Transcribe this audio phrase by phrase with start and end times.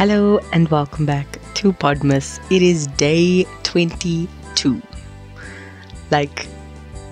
[0.00, 2.40] Hello and welcome back to Podmas.
[2.50, 4.80] It is day 22.
[6.10, 6.46] Like,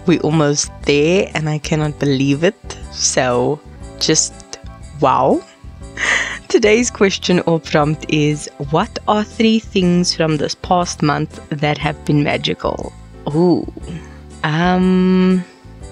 [0.07, 2.79] we're almost there and I cannot believe it.
[2.91, 3.61] So,
[4.01, 4.59] just
[5.03, 5.45] wow.
[6.49, 12.03] Today's question or prompt is What are three things from this past month that have
[12.07, 12.95] been magical?
[13.35, 13.71] Ooh.
[14.45, 15.45] Um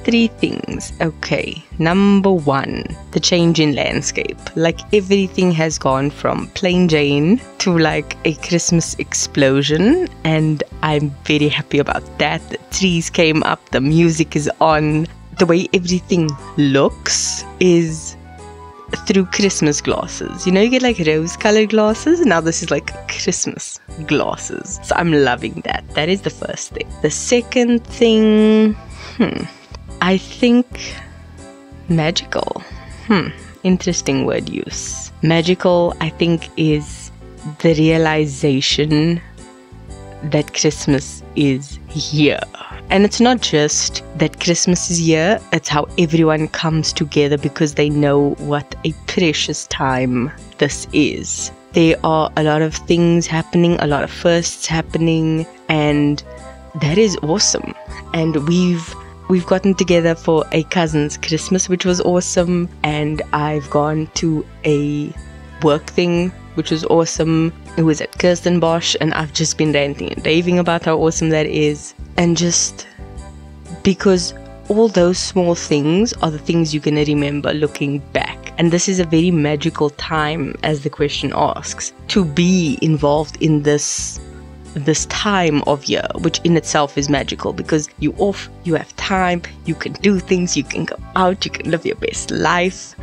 [0.02, 0.94] three things.
[1.02, 1.62] Okay.
[1.78, 2.84] Number one,
[3.16, 4.38] the change in landscape.
[4.56, 10.06] Like everything has gone from plain Jane to like a Christmas explosion.
[10.24, 12.46] And I'm very happy about that.
[12.50, 15.06] The trees came up, the music is on.
[15.38, 18.16] The way everything looks is
[19.06, 20.46] through Christmas glasses.
[20.46, 22.20] You know, you get like rose colored glasses.
[22.20, 24.78] Now this is like Christmas glasses.
[24.82, 25.84] So I'm loving that.
[25.94, 26.88] That is the first thing.
[27.00, 28.74] The second thing,
[29.16, 29.44] hmm,
[30.02, 30.66] I think
[31.88, 32.62] magical.
[33.06, 33.28] Hmm,
[33.62, 35.12] interesting word use.
[35.22, 37.12] Magical, I think, is
[37.60, 39.20] the realization
[40.24, 42.40] that Christmas is here.
[42.90, 47.88] And it's not just that Christmas is here, it's how everyone comes together because they
[47.88, 51.52] know what a precious time this is.
[51.74, 56.24] There are a lot of things happening, a lot of firsts happening, and
[56.80, 57.72] that is awesome.
[58.14, 58.94] And we've
[59.28, 65.12] we've gotten together for a cousin's Christmas, which was awesome, and I've gone to a
[65.62, 67.52] work thing, which was awesome.
[67.76, 71.46] It was at Kirstenbosch, and I've just been ranting and raving about how awesome that
[71.46, 71.94] is.
[72.16, 72.86] And just
[73.82, 74.32] because
[74.68, 78.52] all those small things are the things you're going to remember looking back.
[78.58, 83.62] And this is a very magical time, as the question asks, to be involved in
[83.62, 84.18] this
[84.76, 89.40] this time of year, which in itself is magical because you off, you have time,
[89.64, 92.94] you can do things, you can go out, you can live your best life.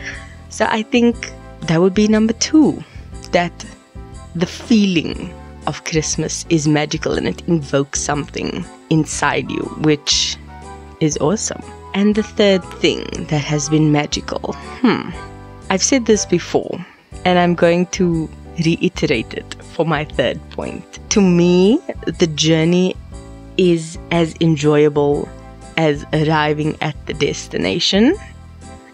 [0.49, 2.83] So I think that would be number two.
[3.31, 3.65] That
[4.35, 5.33] the feeling
[5.65, 10.37] of Christmas is magical and it invokes something inside you, which
[10.99, 11.63] is awesome.
[11.95, 15.09] And the third thing that has been magical, hmm,
[15.71, 16.85] I've said this before,
[17.25, 18.29] and I'm going to
[18.63, 20.92] reiterate it for my third point.
[21.13, 22.95] To me, the journey
[23.55, 25.29] is as enjoyable
[25.77, 28.15] as arriving at the destination.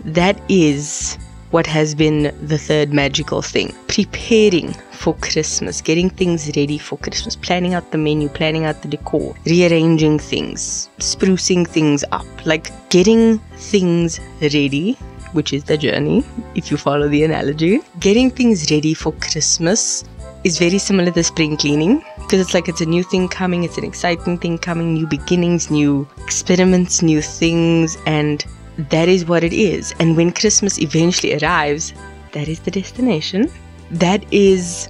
[0.03, 1.17] That is
[1.51, 3.73] what has been the third magical thing.
[3.87, 8.89] Preparing for Christmas, getting things ready for Christmas, planning out the menu, planning out the
[8.89, 14.97] decor, rearranging things, sprucing things up, like getting things ready
[15.31, 16.25] which is the journey,
[16.55, 17.79] if you follow the analogy.
[17.99, 20.03] Getting things ready for Christmas
[20.43, 23.77] is very similar to spring cleaning because it's like it's a new thing coming, it's
[23.77, 28.45] an exciting thing coming, new beginnings, new experiments, new things, and
[28.89, 29.93] that is what it is.
[29.99, 31.93] And when Christmas eventually arrives,
[32.31, 33.51] that is the destination.
[33.91, 34.89] That is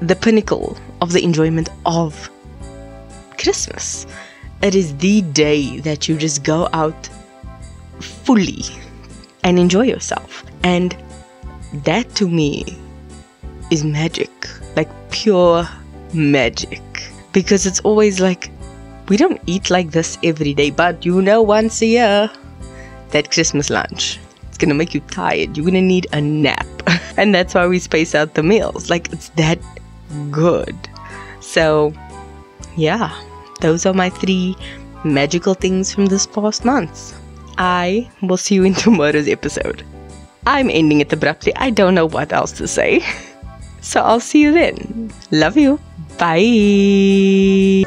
[0.00, 2.30] the pinnacle of the enjoyment of
[3.38, 4.06] Christmas.
[4.62, 7.08] It is the day that you just go out
[8.00, 8.62] fully
[9.42, 10.44] and enjoy yourself.
[10.62, 10.96] And
[11.84, 12.78] that to me
[13.70, 14.43] is magic,
[15.14, 15.66] pure
[16.12, 16.82] magic.
[17.32, 18.50] Because it's always like,
[19.08, 22.30] we don't eat like this every day, but you know, once a year,
[23.10, 24.18] that Christmas lunch.
[24.48, 25.56] It's gonna make you tired.
[25.56, 26.66] You're gonna need a nap.
[27.16, 28.90] and that's why we space out the meals.
[28.90, 29.58] Like, it's that
[30.30, 30.76] good.
[31.40, 31.92] So,
[32.76, 33.10] yeah,
[33.60, 34.56] those are my three
[35.04, 37.14] magical things from this past month.
[37.56, 39.84] I will see you in tomorrow's episode.
[40.46, 41.54] I'm ending it abruptly.
[41.54, 43.00] I don't know what else to say.
[43.84, 45.12] So I'll see you then.
[45.30, 45.78] Love you.
[46.18, 47.84] Bye.